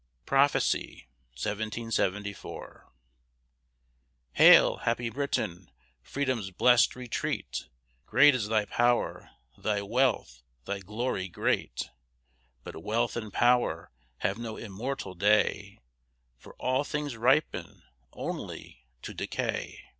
"PROPHECY" 0.25 1.07
Hail, 4.31 4.77
happy 4.77 5.09
Britain, 5.11 5.69
Freedom's 6.01 6.49
blest 6.49 6.95
retreat, 6.95 7.67
Great 8.07 8.33
is 8.33 8.47
thy 8.47 8.65
power, 8.65 9.29
thy 9.55 9.83
wealth, 9.83 10.41
thy 10.65 10.79
glory 10.79 11.29
great, 11.29 11.91
But 12.63 12.81
wealth 12.81 13.15
and 13.15 13.31
power 13.31 13.91
have 14.21 14.39
no 14.39 14.57
immortal 14.57 15.13
day, 15.13 15.77
For 16.35 16.55
all 16.55 16.83
things 16.83 17.15
ripen 17.15 17.83
only 18.11 18.87
to 19.03 19.13
decay. 19.13 19.83